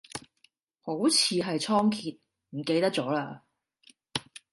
[0.79, 2.17] 好似係倉頡，
[2.49, 3.41] 唔記得咗嘞